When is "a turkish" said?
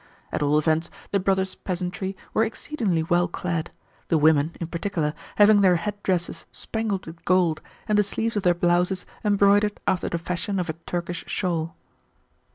10.71-11.23